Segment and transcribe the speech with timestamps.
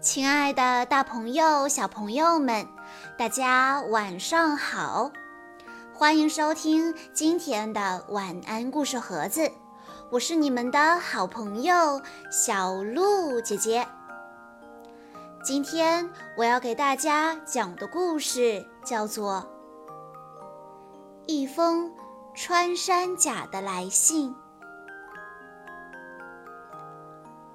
[0.00, 2.68] 亲爱的，大朋友、小朋友们，
[3.16, 5.10] 大家晚上好！
[5.92, 9.50] 欢迎收听今天的晚安故事盒子，
[10.12, 12.00] 我是你们的好朋友
[12.30, 13.84] 小鹿姐姐。
[15.42, 19.42] 今天我要给大家讲的故事叫做
[21.26, 21.92] 《一封
[22.36, 24.30] 穿山甲的来信》。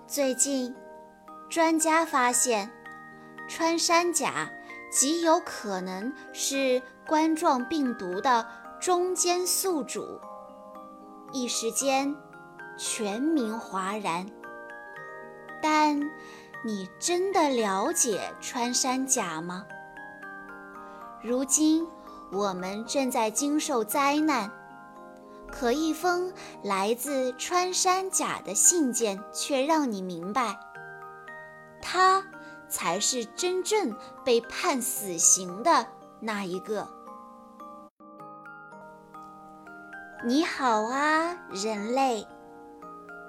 [0.05, 0.75] 最近。
[1.53, 2.71] 专家发现，
[3.47, 4.49] 穿山甲
[4.91, 8.47] 极有可能是冠状病毒的
[8.81, 10.19] 中间宿主。
[11.31, 12.15] 一时间，
[12.75, 14.25] 全民哗然。
[15.61, 16.01] 但
[16.65, 19.63] 你真的了解穿山甲吗？
[21.21, 21.87] 如今
[22.31, 24.51] 我们正在经受灾难，
[25.51, 30.57] 可一封来自穿山甲的信件却让你明白。
[31.83, 32.23] 他
[32.69, 35.85] 才是真正被判死刑的
[36.21, 36.87] 那一个。
[40.25, 42.25] 你好啊，人类！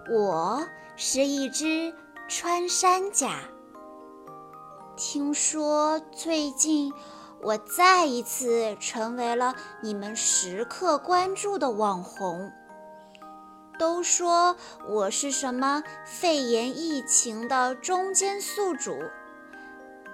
[0.08, 1.92] 我是一只
[2.28, 3.41] 穿山甲。
[4.97, 6.94] 听说最近
[7.42, 12.52] 我再一次成为了你们时刻关注的网红。
[13.78, 14.56] 都说
[14.89, 18.97] 我是什么肺炎疫情的中间宿主，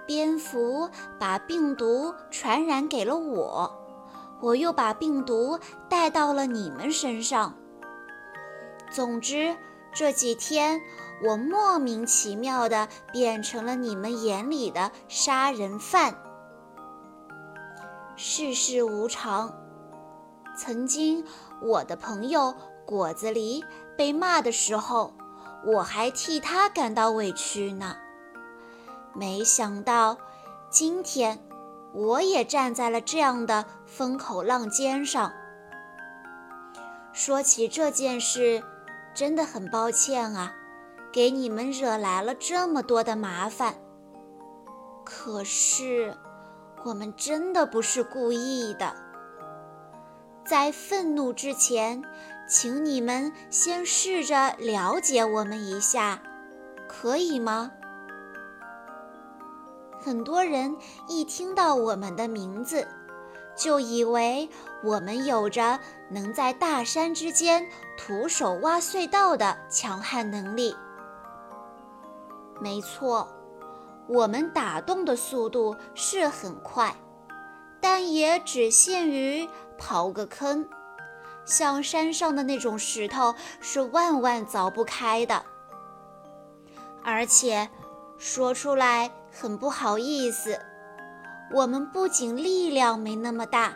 [0.05, 3.71] 蝙蝠把病毒传染给了我，
[4.41, 7.53] 我又把病毒带到了你们身上。
[8.89, 9.55] 总之，
[9.93, 10.81] 这几天
[11.23, 16.15] 我莫名其妙的变成了你们眼里的杀人犯。
[18.15, 19.53] 世事无常，
[20.57, 21.23] 曾经
[21.61, 22.55] 我的朋友。
[22.91, 23.63] 果子狸
[23.95, 25.13] 被骂的时候，
[25.65, 27.95] 我还替他感到委屈呢。
[29.13, 30.17] 没想到
[30.69, 31.39] 今天，
[31.93, 35.31] 我也站在了这样的风口浪尖上。
[37.13, 38.61] 说起这件事，
[39.13, 40.53] 真的很抱歉啊，
[41.13, 43.75] 给你们惹来了这么多的麻烦。
[45.05, 46.13] 可是，
[46.83, 48.93] 我们真的不是故意的。
[50.45, 52.03] 在愤怒之前。
[52.51, 56.21] 请你们先试着了解我们一下，
[56.85, 57.71] 可以吗？
[60.01, 60.75] 很多人
[61.07, 62.85] 一听到我们的名字，
[63.55, 64.49] 就以为
[64.83, 65.79] 我们有着
[66.09, 67.65] 能在大山之间
[67.97, 70.75] 徒手挖隧道的强悍能力。
[72.59, 73.29] 没错，
[74.09, 76.93] 我们打洞的速度是很快，
[77.79, 79.47] 但也只限于
[79.79, 80.67] 刨个坑。
[81.51, 85.43] 像山上的那种石头是万万凿不开的，
[87.03, 87.69] 而且
[88.17, 90.57] 说出来很不好意思，
[91.53, 93.75] 我们不仅力量没那么大，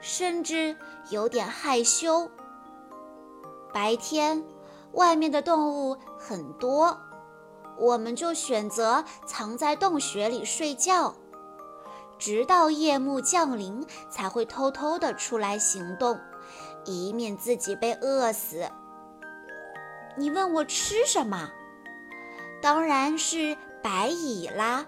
[0.00, 0.74] 甚至
[1.10, 2.30] 有点害羞。
[3.74, 4.42] 白天
[4.92, 6.98] 外面的动物很多，
[7.78, 11.14] 我们就选择藏在洞穴里睡觉，
[12.18, 16.18] 直到夜幕降临才会偷偷的出来行动。
[16.84, 18.68] 以免自己被饿死。
[20.16, 21.50] 你问我吃什么？
[22.60, 24.86] 当然是白蚁啦！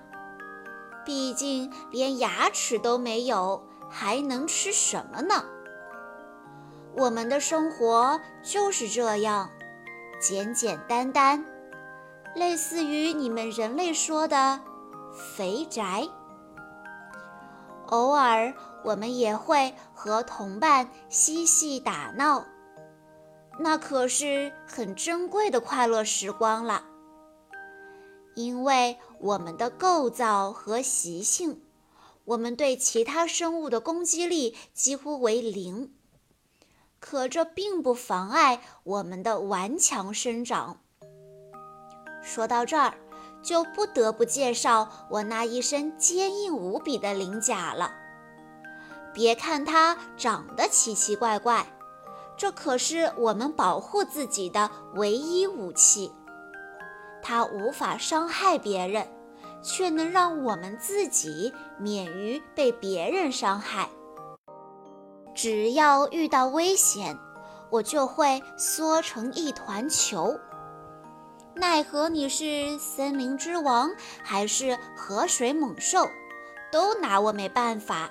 [1.04, 5.44] 毕竟连牙齿都没有，还能吃什么呢？
[6.96, 9.50] 我们的生活就是这样，
[10.20, 11.44] 简简单单，
[12.34, 14.60] 类似于你们人类说的
[15.36, 16.08] “肥宅”。
[17.88, 18.54] 偶尔。
[18.84, 22.44] 我们也会和同伴嬉戏打闹，
[23.58, 26.84] 那可是很珍贵的快乐时光了。
[28.34, 31.62] 因为我们的构造和习性，
[32.24, 35.94] 我们对其他生物的攻击力几乎为零，
[37.00, 40.80] 可这并不妨碍我们的顽强生长。
[42.22, 42.94] 说到这儿，
[43.42, 48.03] 就不得不介绍我那一身坚硬无比的鳞甲了。
[49.14, 51.64] 别看它长得奇奇怪怪，
[52.36, 56.12] 这可是我们保护自己的唯一武器。
[57.22, 59.08] 它无法伤害别人，
[59.62, 63.88] 却能让我们自己免于被别人伤害。
[65.34, 67.16] 只要遇到危险，
[67.70, 70.38] 我就会缩成一团球。
[71.56, 73.90] 奈何你是森林之王，
[74.22, 76.08] 还是河水猛兽，
[76.70, 78.10] 都拿我没办法。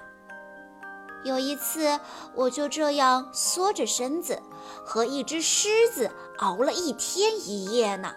[1.24, 2.00] 有一次，
[2.36, 4.42] 我就这样缩着身子，
[4.86, 8.14] 和一只狮子熬了一天一夜呢。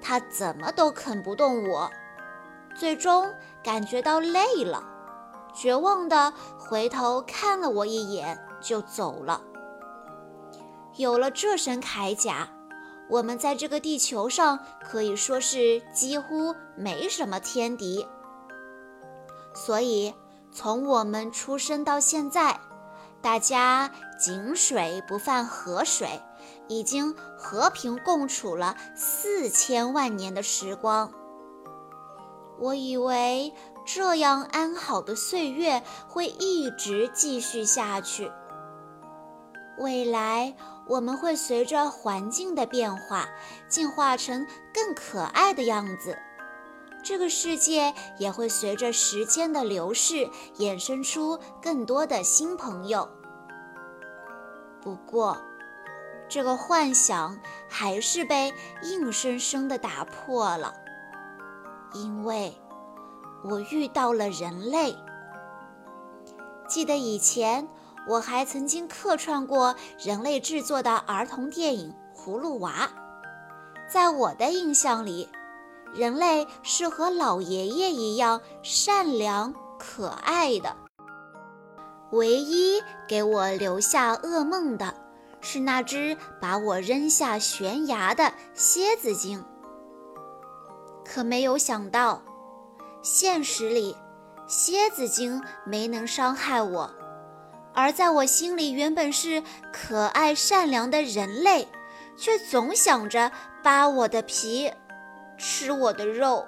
[0.00, 1.90] 它怎么都啃不动我，
[2.78, 3.32] 最终
[3.62, 4.84] 感觉到累了，
[5.54, 9.42] 绝望地回头看了我一眼，就走了。
[10.96, 12.48] 有了这身铠甲，
[13.10, 18.06] 我们在这个地球上可以说是几乎没什么天敌。
[19.54, 20.14] 所以，
[20.56, 22.58] 从我们出生到现在，
[23.20, 26.22] 大家井水不犯河水，
[26.66, 31.12] 已经和平共处了四千万年的时光。
[32.58, 33.52] 我以为
[33.84, 38.32] 这样安好的岁月会一直继续下去。
[39.76, 40.56] 未来
[40.88, 43.28] 我们会随着环境的变化，
[43.68, 46.16] 进化成更可爱的样子。
[47.06, 53.08] 这个世界也会随着时间的流逝，衍生出更多的新朋友。
[54.82, 55.36] 不过，
[56.28, 57.38] 这个幻想
[57.68, 60.74] 还是被硬生生的打破了。
[61.94, 62.52] 因为
[63.44, 64.92] 我遇到了人类。
[66.66, 67.68] 记得以前
[68.08, 72.72] 我还曾经客串过人类制作的儿童电影《葫芦娃》。
[73.88, 75.28] 在我的印象里，
[75.94, 80.76] 人类是和老爷爷一样善良可爱的。
[82.12, 84.94] 唯一给我留下噩梦的
[85.40, 89.44] 是那只把我扔下悬崖的蝎子精。
[91.04, 92.22] 可没有想到，
[93.02, 93.96] 现实里，
[94.46, 96.90] 蝎子精没能伤害我，
[97.74, 99.42] 而在我心里原本是
[99.72, 101.68] 可爱善良的人类，
[102.16, 103.30] 却总想着
[103.62, 104.72] 扒我的皮，
[105.36, 106.46] 吃我的肉。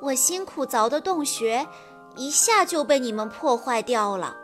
[0.00, 1.66] 我辛苦凿的洞穴，
[2.16, 4.36] 一下就被你们破坏掉了。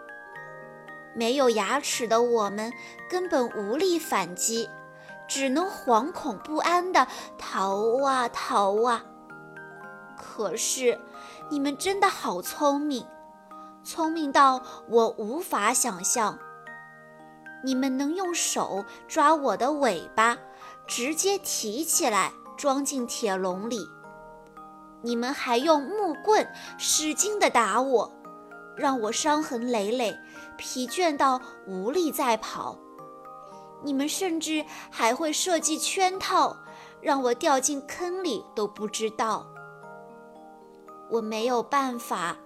[1.14, 2.72] 没有牙齿的我们，
[3.10, 4.68] 根本无力反击。
[5.28, 7.06] 只能惶恐不安地
[7.38, 9.02] 逃啊逃啊！
[10.14, 11.00] 可是
[11.48, 13.06] 你们真的好聪明，
[13.82, 16.38] 聪明到我无法想象。
[17.64, 20.36] 你们能用手抓我的尾巴，
[20.86, 23.78] 直接提起来装进铁笼里；
[25.02, 26.46] 你们还用木棍
[26.78, 28.12] 使劲地打我，
[28.76, 30.16] 让我伤痕累累，
[30.56, 32.78] 疲倦到无力再跑。
[33.82, 36.56] 你们甚至还会设计圈套，
[37.00, 39.46] 让我掉进坑里都不知道。
[41.10, 42.36] 我没有办法，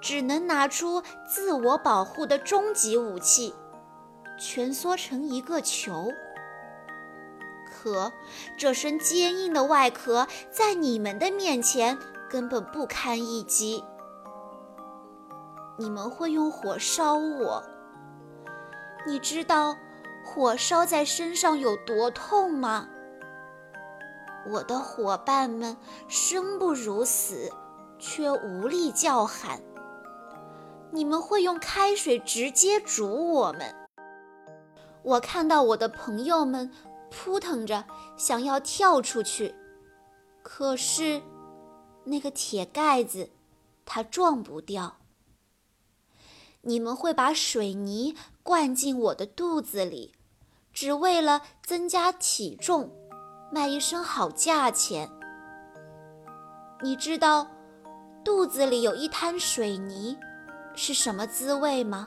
[0.00, 3.54] 只能拿出自我保护的终极武器——
[4.40, 6.10] 蜷缩成一个球。
[7.80, 8.12] 壳
[8.56, 11.96] 这身坚硬的外壳在你们的面前
[12.28, 13.84] 根本不堪一击。
[15.78, 17.62] 你们会用火烧我，
[19.06, 19.76] 你知道？
[20.24, 22.88] 火烧在身上有多痛吗？
[24.50, 25.76] 我的伙伴们
[26.08, 27.50] 生不如死，
[27.98, 29.60] 却无力叫喊。
[30.90, 33.74] 你们会用开水直接煮我们。
[35.02, 36.70] 我看到我的朋友们
[37.10, 37.84] 扑腾着
[38.16, 39.54] 想要跳出去，
[40.42, 41.22] 可是
[42.04, 43.30] 那个铁盖子，
[43.84, 44.96] 它撞不掉。
[46.62, 50.14] 你们会把水泥灌进我的肚子里。
[50.70, 52.88] 只为了增加体重，
[53.50, 55.10] 卖一身好价钱。
[56.82, 57.48] 你知道
[58.24, 60.16] 肚子里有一滩水泥
[60.76, 62.06] 是什么滋味吗？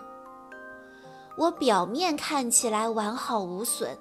[1.37, 3.97] 我表面看起来完好无损，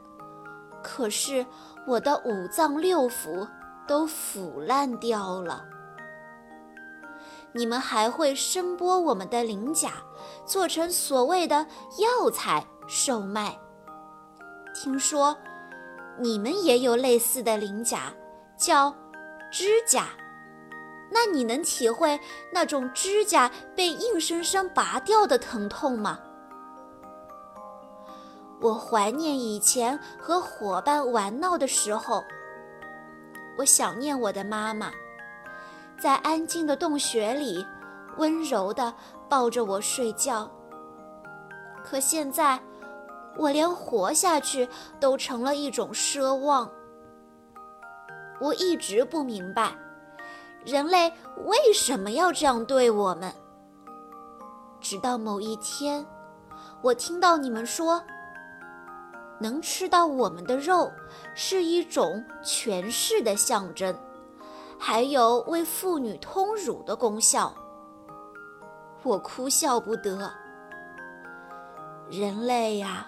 [0.82, 1.44] 可是
[1.86, 3.48] 我的五脏六腑
[3.86, 5.64] 都腐烂掉了。
[7.52, 9.92] 你们还会声剥我们的鳞甲，
[10.46, 11.66] 做成所谓的
[11.98, 13.58] 药材售卖。
[14.72, 15.36] 听说
[16.18, 18.12] 你们也有类似的鳞甲，
[18.56, 18.94] 叫
[19.50, 20.08] 指甲。
[21.12, 22.20] 那你能体会
[22.52, 26.20] 那种指甲被硬生生拔掉的疼痛吗？
[28.60, 32.22] 我怀念以前和伙伴玩闹的时候，
[33.58, 34.90] 我想念我的妈妈，
[35.98, 37.66] 在安静的洞穴里
[38.18, 38.92] 温柔地
[39.28, 40.50] 抱着我睡觉。
[41.84, 42.60] 可现在。
[43.36, 46.68] 我连活下去都成了一种奢望。
[48.40, 49.72] 我一直不明白，
[50.66, 51.10] 人类
[51.46, 53.32] 为什么要这样对我们。
[54.80, 56.04] 直到某一天，
[56.82, 58.02] 我听到你们说，
[59.40, 60.92] 能吃到我们的肉
[61.34, 63.98] 是一种权势的象征，
[64.78, 67.52] 还有为妇女通乳的功效。
[69.02, 70.30] 我哭笑不得。
[72.10, 73.06] 人类呀！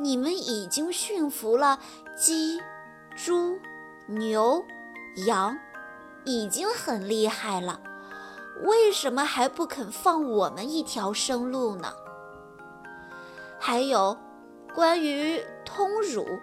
[0.00, 1.76] 你们已经驯服了
[2.16, 2.60] 鸡、
[3.16, 3.58] 猪、
[4.06, 4.62] 牛、
[5.26, 5.58] 羊，
[6.24, 7.80] 已经很厉害了，
[8.62, 11.92] 为什么还不肯放我们一条生路呢？
[13.58, 14.16] 还有，
[14.78, 16.38] 关于通乳，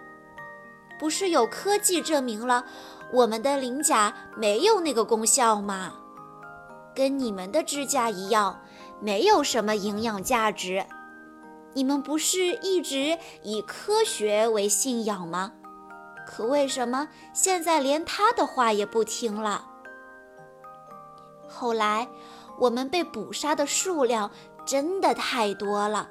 [0.98, 2.66] 不是有科技证明了
[3.10, 5.94] 我们的鳞甲没有那个功效吗？
[6.94, 8.60] 跟你们的指甲一样，
[9.00, 10.84] 没有什么营养价值。
[11.72, 15.54] 你们不是一直以科学为信仰吗？
[16.26, 19.64] 可为什么现在连他的话也不听了？
[21.48, 22.06] 后来，
[22.58, 24.30] 我们被捕杀的数量
[24.66, 26.10] 真的太多了。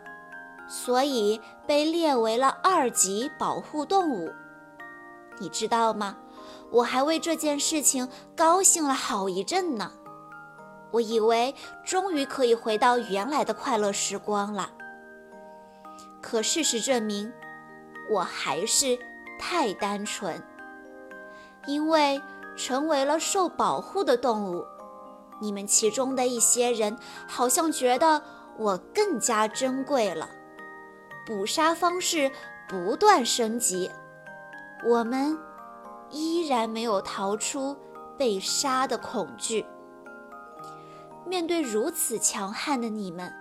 [0.68, 4.32] 所以被列为了二级保护动物，
[5.40, 6.18] 你知道吗？
[6.72, 9.92] 我还为这件事情高兴了好一阵呢。
[10.92, 11.54] 我以为
[11.84, 14.72] 终于可以回到原来的快乐时光了。
[16.22, 17.32] 可事实证明，
[18.10, 18.98] 我还是
[19.40, 20.42] 太单纯。
[21.68, 22.22] 因为
[22.56, 24.66] 成为了受保护的动物，
[25.42, 28.22] 你们其中的一些人好像觉得
[28.58, 30.30] 我更加珍贵了。
[31.26, 32.32] 捕杀方式
[32.68, 33.90] 不断升级，
[34.86, 35.38] 我们
[36.12, 37.76] 依然没有逃出
[38.18, 39.66] 被杀的恐惧。
[41.26, 43.34] 面对如此强悍的你们，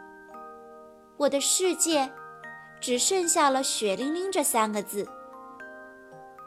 [1.18, 2.10] 我的世界
[2.80, 5.06] 只剩下了血淋淋这三个字。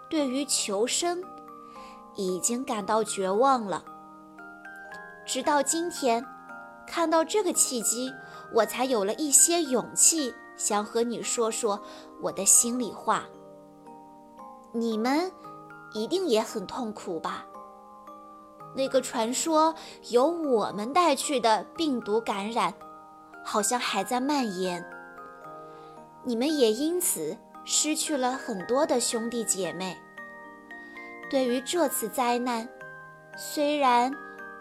[0.09, 1.21] 对于求生，
[2.15, 3.83] 已经感到绝望了。
[5.25, 6.25] 直到今天，
[6.87, 8.11] 看到这个契机，
[8.53, 10.33] 我才有了一些勇气。
[10.57, 11.79] 想和你说说
[12.21, 13.23] 我的心里话。
[14.73, 15.31] 你们
[15.93, 17.45] 一定也很痛苦吧？
[18.75, 19.73] 那个传说
[20.09, 22.73] 由我们带去的病毒感染，
[23.43, 24.85] 好像还在蔓延。
[26.23, 29.97] 你们也因此失去了很多的兄弟姐妹。
[31.29, 32.67] 对于这次灾难，
[33.37, 34.13] 虽然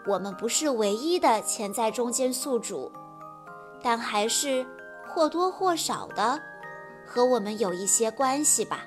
[0.07, 2.91] 我们不是唯一的潜在中间宿主，
[3.83, 4.65] 但还是。
[5.17, 6.39] 或多或少的
[7.03, 8.85] 和我们有一些关系吧。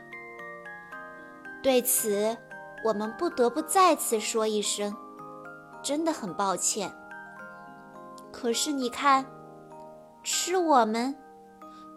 [1.60, 2.38] 对此，
[2.84, 4.96] 我们不得不再次说一声，
[5.82, 6.94] 真的很抱歉。
[8.30, 9.26] 可是你看，
[10.22, 11.16] 吃我们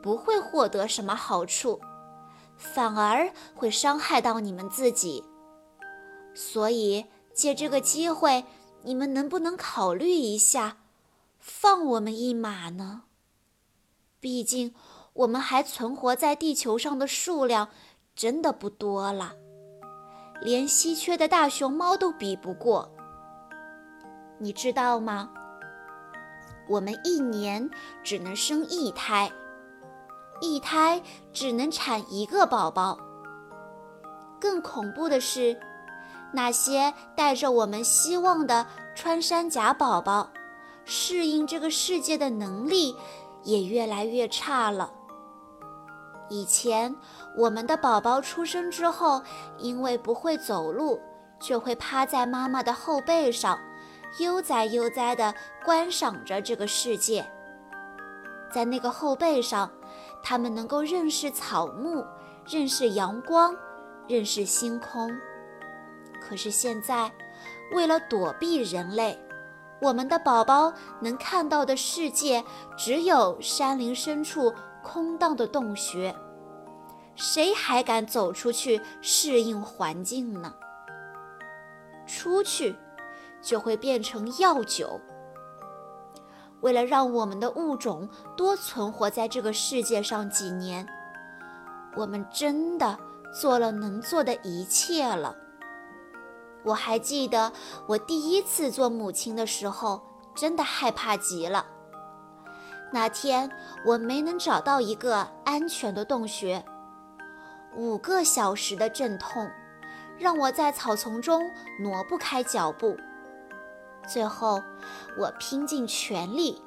[0.01, 1.79] 不会获得什么好处，
[2.57, 5.23] 反而会伤害到你们自己。
[6.33, 8.45] 所以借这个机会，
[8.81, 10.77] 你们能不能考虑一下，
[11.37, 13.03] 放我们一马呢？
[14.23, 14.73] 毕竟，
[15.11, 17.67] 我们还存活在地球上的数量
[18.15, 19.33] 真的不多了，
[20.41, 22.89] 连稀缺的大熊猫都比不过。
[24.39, 25.29] 你知道吗？
[26.69, 27.69] 我们一年
[28.01, 29.29] 只能生一胎，
[30.39, 31.03] 一胎
[31.33, 32.97] 只能产一个宝宝。
[34.39, 35.59] 更恐怖的是，
[36.31, 38.65] 那些带着我们希望的
[38.95, 40.31] 穿山甲宝宝，
[40.85, 42.95] 适应这个世界的能力。
[43.43, 44.91] 也越来越差了。
[46.29, 46.95] 以前，
[47.37, 49.21] 我们的宝宝出生之后，
[49.57, 50.99] 因为不会走路，
[51.39, 53.59] 就会趴在妈妈的后背上，
[54.19, 55.33] 悠哉悠哉地
[55.63, 57.25] 观赏着这个世界。
[58.51, 59.71] 在那个后背上，
[60.23, 62.05] 他们能够认识草木，
[62.47, 63.55] 认识阳光，
[64.07, 65.11] 认识星空。
[66.21, 67.11] 可是现在，
[67.73, 69.19] 为了躲避人类，
[69.83, 70.71] 我们的宝宝
[71.01, 72.41] 能看到的世界
[72.77, 76.15] 只有山林深处空荡的洞穴，
[77.15, 80.53] 谁还敢走出去适应环境呢？
[82.07, 82.73] 出去
[83.41, 85.01] 就会变成药酒。
[86.61, 90.87] 为了让我们的物种多存活在这个世界上几年，
[91.97, 92.97] 我们真的
[93.37, 95.35] 做了能做的一切了。
[96.63, 97.51] 我还记得
[97.87, 100.01] 我第一次做母亲的时候，
[100.33, 101.65] 真的害怕极了。
[102.91, 103.51] 那天
[103.85, 106.63] 我没能找到一个安全的洞穴，
[107.75, 109.49] 五个小时的阵痛，
[110.17, 112.97] 让我在草丛中挪不开脚步。
[114.07, 114.61] 最后，
[115.17, 116.61] 我拼尽全力，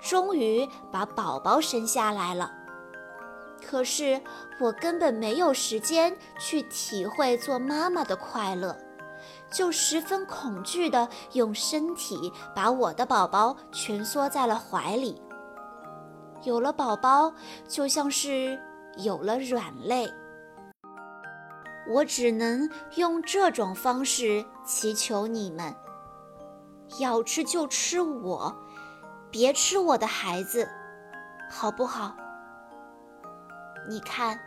[0.00, 2.52] 终于把宝宝生下来了。
[3.64, 4.20] 可是
[4.60, 8.76] 我根本没有时间去体会做妈妈的快乐。
[9.50, 15.20] 就十分恐惧地用身体把我的宝宝蜷缩在了怀里。
[16.44, 17.32] 有了宝宝，
[17.66, 18.58] 就像是
[18.98, 20.08] 有了软肋。
[21.90, 25.74] 我只能用这种方式祈求你们：
[27.00, 28.54] 要吃就吃我，
[29.30, 30.68] 别吃我的孩子，
[31.50, 32.14] 好不好？
[33.88, 34.38] 你看，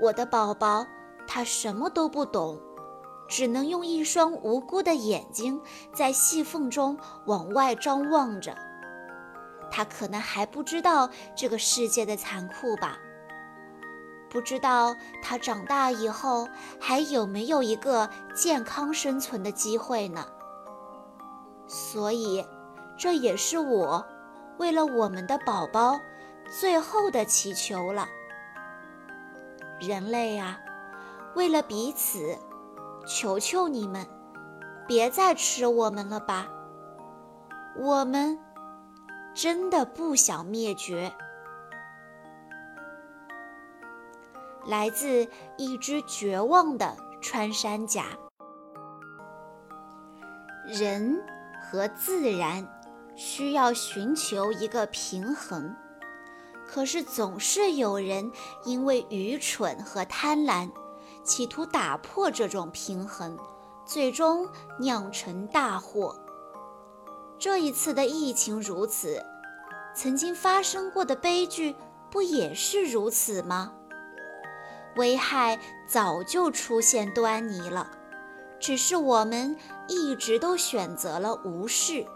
[0.00, 0.86] 我的宝宝，
[1.26, 2.60] 他什么都不懂。
[3.28, 5.60] 只能用一双无辜的眼睛
[5.92, 8.56] 在细缝中往外张望着。
[9.70, 12.98] 他可能还不知道这个世界的残酷吧？
[14.30, 16.48] 不知道他长大以后
[16.80, 20.26] 还有没有一个健康生存的机会呢？
[21.66, 22.44] 所以，
[22.98, 24.04] 这也是我
[24.58, 26.00] 为了我们的宝宝
[26.60, 28.08] 最后的祈求了。
[29.80, 30.58] 人类啊，
[31.34, 32.36] 为了彼此，
[33.08, 34.06] 求求你们，
[34.86, 36.46] 别再吃我们了吧！
[37.80, 38.38] 我们。
[39.34, 41.12] 真的不想灭绝。
[44.66, 48.06] 来自一只绝望的穿山甲。
[50.66, 51.22] 人
[51.62, 52.66] 和自然
[53.14, 55.72] 需要寻求一个平衡，
[56.66, 58.28] 可是总是有人
[58.64, 60.68] 因为愚蠢和贪婪，
[61.28, 63.38] 企图打破这种平衡，
[63.84, 64.48] 最终
[64.80, 66.18] 酿成大祸。
[67.38, 69.22] 这一次的疫情如此，
[69.94, 71.76] 曾经发生过的悲剧
[72.10, 73.74] 不也是如此吗？
[74.96, 77.90] 危害早就出现端倪了，
[78.58, 79.54] 只是我们
[79.86, 82.06] 一直都选择了无视。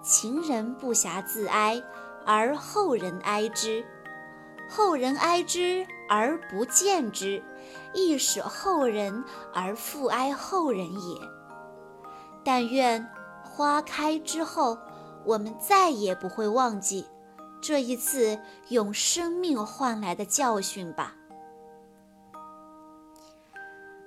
[0.00, 1.82] 前人不暇自哀，
[2.24, 3.84] 而后人哀之；
[4.70, 7.42] 后人哀之而不见之，
[7.92, 11.20] 亦使后人而复哀后人也。
[12.44, 13.08] 但愿。
[13.56, 14.76] 花开之后，
[15.24, 17.06] 我们再也不会忘记
[17.62, 18.40] 这一次
[18.70, 21.14] 用生命换来的教训吧。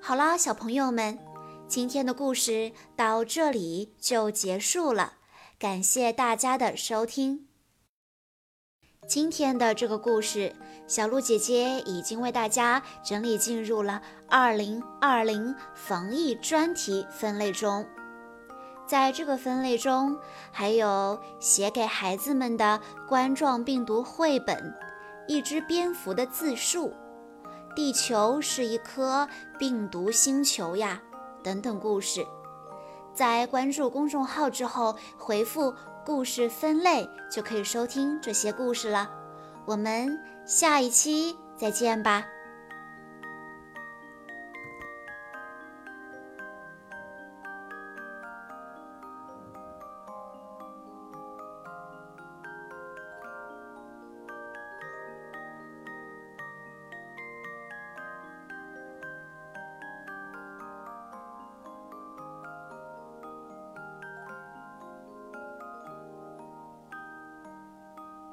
[0.01, 1.17] 好啦，小朋友们，
[1.65, 5.13] 今天的故事到这里就结束了，
[5.57, 7.46] 感谢大家的收听。
[9.07, 10.53] 今天的这个故事，
[10.85, 17.87] 小鹿姐姐已经为大家整理进入了二零二零防疫专题分类中。
[18.85, 20.17] 在这个分类中，
[20.51, 24.75] 还有写给孩子们的冠状病毒绘本、
[25.25, 26.91] 一只蝙蝠的自述、
[27.73, 29.25] 地球是一颗
[29.57, 31.01] 病毒星球呀
[31.41, 32.25] 等等故事。
[33.17, 35.73] 在关注公众号之后，回复
[36.05, 39.09] “故事分类”就可以收听这些故事了。
[39.65, 42.23] 我们下一期再见吧。